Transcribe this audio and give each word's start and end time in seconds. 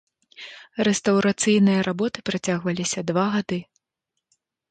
Рэстаўрацыйныя 0.87 1.83
работы 1.89 2.19
працягваліся 2.31 2.99
два 3.13 3.25
гады. 3.37 3.59